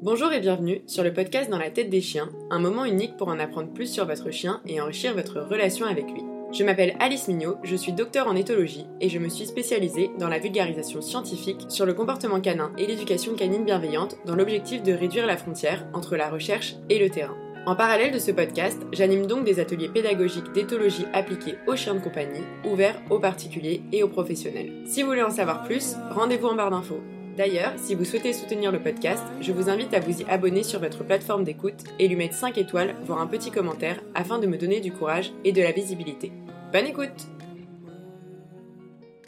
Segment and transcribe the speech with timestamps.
[0.00, 3.26] Bonjour et bienvenue sur le podcast Dans la tête des chiens, un moment unique pour
[3.26, 6.22] en apprendre plus sur votre chien et enrichir votre relation avec lui.
[6.52, 10.28] Je m'appelle Alice Mignot, je suis docteur en éthologie et je me suis spécialisée dans
[10.28, 15.26] la vulgarisation scientifique sur le comportement canin et l'éducation canine bienveillante dans l'objectif de réduire
[15.26, 17.36] la frontière entre la recherche et le terrain.
[17.66, 22.00] En parallèle de ce podcast, j'anime donc des ateliers pédagogiques d'éthologie appliqués aux chiens de
[22.00, 24.84] compagnie, ouverts aux particuliers et aux professionnels.
[24.86, 27.02] Si vous voulez en savoir plus, rendez-vous en barre d'infos.
[27.38, 30.80] D'ailleurs, si vous souhaitez soutenir le podcast, je vous invite à vous y abonner sur
[30.80, 34.58] votre plateforme d'écoute et lui mettre 5 étoiles, voire un petit commentaire, afin de me
[34.58, 36.32] donner du courage et de la visibilité.
[36.72, 37.28] Bonne écoute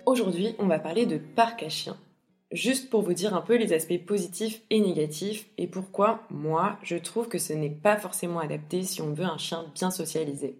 [0.06, 1.98] Aujourd'hui, on va parler de parc à chiens.
[2.50, 6.96] Juste pour vous dire un peu les aspects positifs et négatifs et pourquoi, moi, je
[6.96, 10.58] trouve que ce n'est pas forcément adapté si on veut un chien bien socialisé.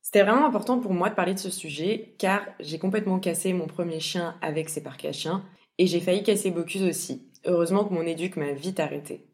[0.00, 3.66] C'était vraiment important pour moi de parler de ce sujet car j'ai complètement cassé mon
[3.66, 5.44] premier chien avec ses parcs à chiens
[5.78, 7.22] et j'ai failli casser Bocuse aussi.
[7.44, 9.24] Heureusement que mon éduc m'a vite arrêté.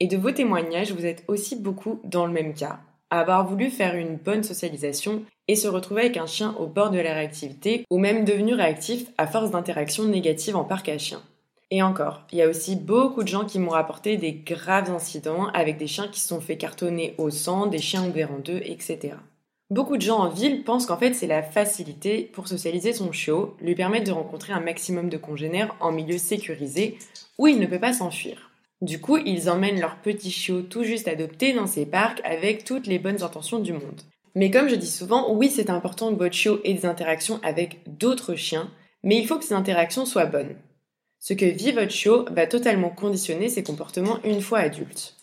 [0.00, 3.94] Et de vos témoignages, vous êtes aussi beaucoup dans le même cas, avoir voulu faire
[3.94, 7.98] une bonne socialisation et se retrouver avec un chien au bord de la réactivité ou
[7.98, 11.22] même devenu réactif à force d'interactions négatives en parc à chiens.
[11.72, 15.46] Et encore, il y a aussi beaucoup de gens qui m'ont rapporté des graves incidents
[15.48, 18.60] avec des chiens qui se sont fait cartonner au sang, des chiens ouverts en deux,
[18.64, 19.14] etc.
[19.70, 23.56] Beaucoup de gens en ville pensent qu'en fait c'est la facilité pour socialiser son chiot,
[23.60, 26.98] lui permettre de rencontrer un maximum de congénères en milieu sécurisé
[27.38, 28.50] où il ne peut pas s'enfuir.
[28.80, 32.88] Du coup, ils emmènent leur petit chiot tout juste adopté dans ces parcs avec toutes
[32.88, 34.00] les bonnes intentions du monde.
[34.34, 37.78] Mais comme je dis souvent, oui c'est important que votre chiot ait des interactions avec
[37.86, 38.72] d'autres chiens,
[39.04, 40.56] mais il faut que ces interactions soient bonnes.
[41.20, 45.14] Ce que vit votre chiot va totalement conditionner ses comportements une fois adulte.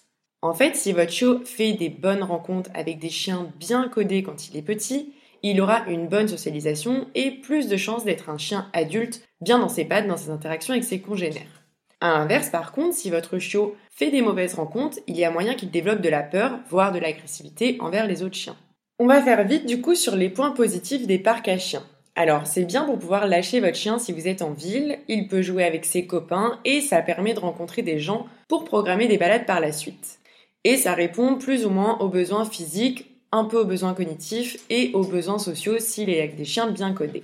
[0.43, 4.49] En fait, si votre chiot fait des bonnes rencontres avec des chiens bien codés quand
[4.49, 8.69] il est petit, il aura une bonne socialisation et plus de chances d'être un chien
[8.73, 11.63] adulte bien dans ses pattes, dans ses interactions avec ses congénères.
[12.02, 15.55] À l'inverse, par contre, si votre chiot fait des mauvaises rencontres, il y a moyen
[15.55, 18.57] qu'il développe de la peur, voire de l'agressivité envers les autres chiens.
[18.99, 21.85] On va faire vite du coup sur les points positifs des parcs à chiens.
[22.16, 25.41] Alors, c'est bien pour pouvoir lâcher votre chien si vous êtes en ville, il peut
[25.41, 29.45] jouer avec ses copains et ça permet de rencontrer des gens pour programmer des balades
[29.45, 30.19] par la suite
[30.67, 34.91] et ça répond plus ou moins aux besoins physiques, un peu aux besoins cognitifs et
[34.94, 37.23] aux besoins sociaux s'il est avec des chiens bien codés.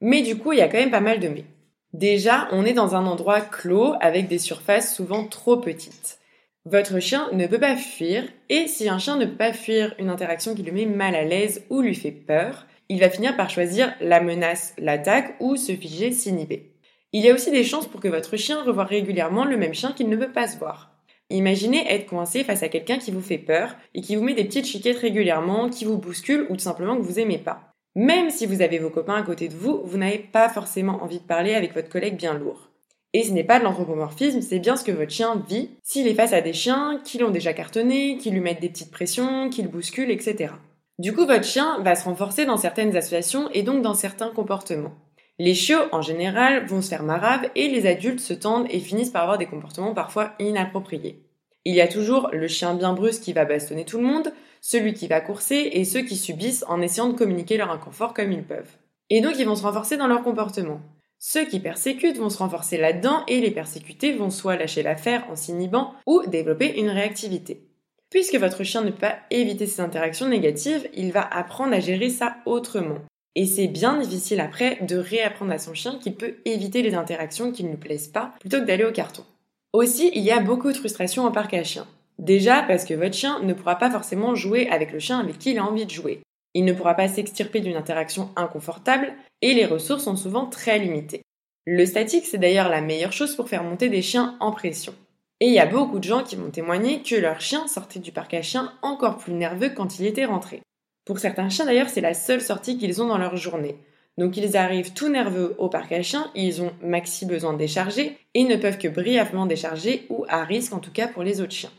[0.00, 1.44] Mais du coup, il y a quand même pas mal de mais.
[1.92, 6.18] Déjà, on est dans un endroit clos avec des surfaces souvent trop petites.
[6.64, 10.10] Votre chien ne peut pas fuir, et si un chien ne peut pas fuir une
[10.10, 13.50] interaction qui le met mal à l'aise ou lui fait peur, il va finir par
[13.50, 16.72] choisir la menace, l'attaque ou se figer, s'inhiber.
[17.12, 19.92] Il y a aussi des chances pour que votre chien revoie régulièrement le même chien
[19.92, 20.93] qu'il ne peut pas se voir.
[21.30, 24.44] Imaginez être coincé face à quelqu'un qui vous fait peur et qui vous met des
[24.44, 27.72] petites chiquettes régulièrement, qui vous bouscule ou tout simplement que vous aimez pas.
[27.96, 31.20] Même si vous avez vos copains à côté de vous, vous n'avez pas forcément envie
[31.20, 32.70] de parler avec votre collègue bien lourd.
[33.12, 36.14] Et ce n'est pas de l'anthropomorphisme, c'est bien ce que votre chien vit s'il est
[36.14, 39.62] face à des chiens qui l'ont déjà cartonné, qui lui mettent des petites pressions, qui
[39.62, 40.54] le bousculent, etc.
[40.98, 44.94] Du coup, votre chien va se renforcer dans certaines associations et donc dans certains comportements.
[45.40, 49.10] Les chiots, en général, vont se faire marave et les adultes se tendent et finissent
[49.10, 51.24] par avoir des comportements parfois inappropriés.
[51.64, 54.94] Il y a toujours le chien bien brusque qui va bastonner tout le monde, celui
[54.94, 58.44] qui va courser et ceux qui subissent en essayant de communiquer leur inconfort comme ils
[58.44, 58.76] peuvent.
[59.10, 60.80] Et donc ils vont se renforcer dans leur comportement.
[61.18, 65.36] Ceux qui persécutent vont se renforcer là-dedans et les persécutés vont soit lâcher l'affaire en
[65.36, 67.66] s'inhibant ou développer une réactivité.
[68.10, 72.10] Puisque votre chien ne peut pas éviter ces interactions négatives, il va apprendre à gérer
[72.10, 72.98] ça autrement.
[73.36, 77.50] Et c'est bien difficile après de réapprendre à son chien qu'il peut éviter les interactions
[77.50, 79.24] qui ne lui plaisent pas plutôt que d'aller au carton.
[79.72, 81.88] Aussi, il y a beaucoup de frustration en parc à chiens.
[82.18, 85.50] Déjà parce que votre chien ne pourra pas forcément jouer avec le chien avec qui
[85.50, 86.20] il a envie de jouer.
[86.54, 89.12] Il ne pourra pas s'extirper d'une interaction inconfortable
[89.42, 91.22] et les ressources sont souvent très limitées.
[91.66, 94.94] Le statique, c'est d'ailleurs la meilleure chose pour faire monter des chiens en pression.
[95.40, 98.12] Et il y a beaucoup de gens qui vont témoigner que leur chien sortait du
[98.12, 100.62] parc à chiens encore plus nerveux quand il était rentré.
[101.04, 103.76] Pour certains chiens d'ailleurs, c'est la seule sortie qu'ils ont dans leur journée.
[104.16, 108.16] Donc ils arrivent tout nerveux au parc à chiens, ils ont maxi besoin de décharger
[108.34, 111.52] et ne peuvent que brièvement décharger ou à risque en tout cas pour les autres
[111.52, 111.72] chiens.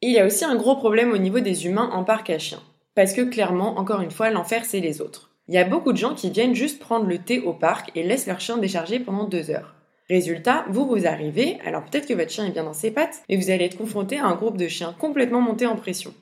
[0.00, 2.62] il y a aussi un gros problème au niveau des humains en parc à chiens.
[2.94, 5.30] Parce que clairement, encore une fois, l'enfer c'est les autres.
[5.48, 8.04] Il y a beaucoup de gens qui viennent juste prendre le thé au parc et
[8.04, 9.74] laissent leur chien décharger pendant deux heures.
[10.08, 13.36] Résultat, vous vous arrivez, alors peut-être que votre chien est bien dans ses pattes, mais
[13.36, 16.14] vous allez être confronté à un groupe de chiens complètement monté en pression.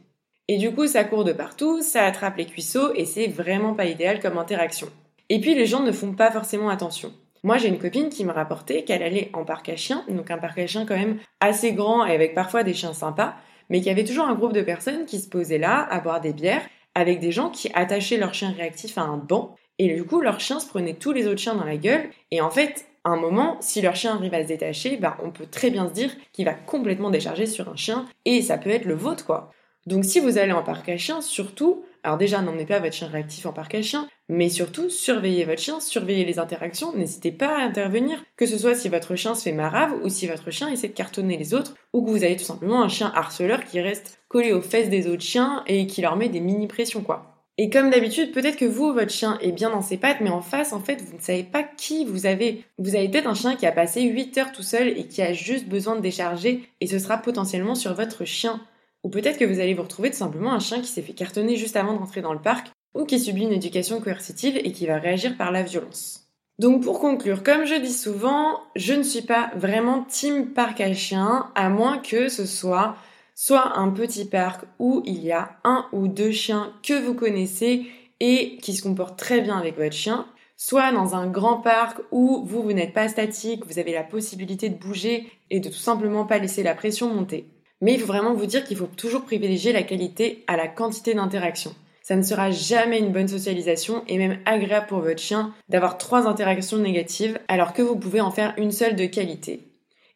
[0.53, 3.85] Et du coup, ça court de partout, ça attrape les cuisseaux et c'est vraiment pas
[3.85, 4.89] idéal comme interaction.
[5.29, 7.13] Et puis, les gens ne font pas forcément attention.
[7.45, 10.39] Moi, j'ai une copine qui me rapportait qu'elle allait en parc à chiens, donc un
[10.39, 13.37] parc à chiens quand même assez grand et avec parfois des chiens sympas,
[13.69, 16.21] mais qu'il y avait toujours un groupe de personnes qui se posaient là à boire
[16.21, 16.67] des bières
[16.97, 20.41] avec des gens qui attachaient leur chien réactif à un banc et du coup, leur
[20.41, 22.11] chien se prenait tous les autres chiens dans la gueule.
[22.33, 25.31] Et en fait, à un moment, si leur chien arrive à se détacher, bah, on
[25.31, 28.71] peut très bien se dire qu'il va complètement décharger sur un chien et ça peut
[28.71, 29.53] être le vôtre quoi.
[29.87, 33.09] Donc si vous allez en parc à chien, surtout, alors déjà n'emmenez pas votre chien
[33.09, 37.59] réactif en parc à chien, mais surtout surveillez votre chien, surveillez les interactions, n'hésitez pas
[37.59, 40.69] à intervenir, que ce soit si votre chien se fait marave ou si votre chien
[40.69, 43.81] essaie de cartonner les autres, ou que vous avez tout simplement un chien harceleur qui
[43.81, 47.31] reste collé aux fesses des autres chiens et qui leur met des mini pressions quoi.
[47.63, 50.41] Et comme d'habitude, peut-être que vous, votre chien est bien dans ses pattes, mais en
[50.41, 52.65] face, en fait, vous ne savez pas qui vous avez.
[52.79, 55.35] Vous avez peut-être un chien qui a passé 8 heures tout seul et qui a
[55.35, 58.63] juste besoin de décharger, et ce sera potentiellement sur votre chien.
[59.03, 61.57] Ou peut-être que vous allez vous retrouver tout simplement un chien qui s'est fait cartonner
[61.57, 64.87] juste avant de rentrer dans le parc, ou qui subit une éducation coercitive et qui
[64.87, 66.27] va réagir par la violence.
[66.59, 70.93] Donc pour conclure, comme je dis souvent, je ne suis pas vraiment team parc à
[70.93, 72.97] chien, à moins que ce soit
[73.41, 77.87] soit un petit parc où il y a un ou deux chiens que vous connaissez
[78.21, 80.27] et qui se comportent très bien avec votre chien,
[80.59, 84.69] soit dans un grand parc où vous, vous n'êtes pas statique, vous avez la possibilité
[84.69, 87.49] de bouger et de tout simplement pas laisser la pression monter.
[87.81, 91.15] Mais il faut vraiment vous dire qu'il faut toujours privilégier la qualité à la quantité
[91.15, 91.75] d'interaction.
[92.03, 96.27] Ça ne sera jamais une bonne socialisation et même agréable pour votre chien d'avoir trois
[96.27, 99.61] interactions négatives alors que vous pouvez en faire une seule de qualité.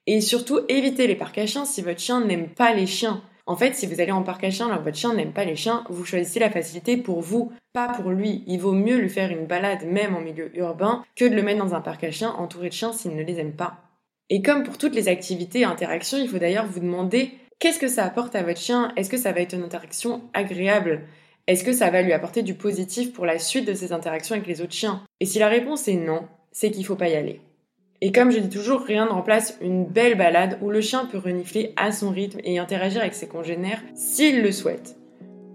[0.06, 3.22] Et surtout, évitez les parcs à chiens si votre chien n'aime pas les chiens.
[3.46, 5.44] En fait, si vous allez en parc à chiens alors que votre chien n'aime pas
[5.44, 8.43] les chiens, vous choisissez la facilité pour vous, pas pour lui.
[8.46, 11.64] Il vaut mieux lui faire une balade même en milieu urbain que de le mettre
[11.64, 13.76] dans un parc à chiens entouré de chiens s'il ne les aime pas.
[14.31, 17.32] Et comme pour toutes les activités et interactions, il faut d'ailleurs vous demander
[17.64, 18.93] qu'est-ce que ça apporte à votre chien?
[18.94, 21.00] Est-ce que ça va être une interaction agréable?
[21.46, 24.46] Est-ce que ça va lui apporter du positif pour la suite de ses interactions avec
[24.46, 25.00] les autres chiens?
[25.20, 27.40] Et si la réponse est non, c'est qu'il faut pas y aller.
[28.02, 31.16] Et comme je dis toujours, rien ne remplace une belle balade où le chien peut
[31.16, 34.96] renifler à son rythme et interagir avec ses congénères s'il le souhaite.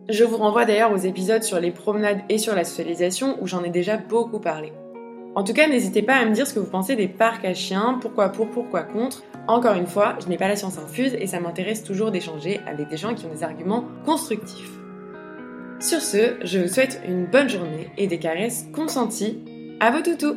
[0.09, 3.63] Je vous renvoie d'ailleurs aux épisodes sur les promenades et sur la socialisation où j'en
[3.63, 4.73] ai déjà beaucoup parlé.
[5.35, 7.53] En tout cas, n'hésitez pas à me dire ce que vous pensez des parcs à
[7.53, 9.23] chiens, pourquoi pour, pourquoi contre.
[9.47, 12.89] Encore une fois, je n'ai pas la science infuse et ça m'intéresse toujours d'échanger avec
[12.89, 14.71] des gens qui ont des arguments constructifs.
[15.79, 19.39] Sur ce, je vous souhaite une bonne journée et des caresses consenties
[19.79, 20.35] à vos toutous